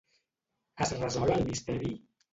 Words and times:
Es 0.87 0.93
resol 1.03 1.35
el 1.37 1.45
misteri? 1.51 1.95